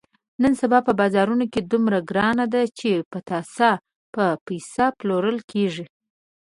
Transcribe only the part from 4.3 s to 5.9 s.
پیسه پلورل کېږي.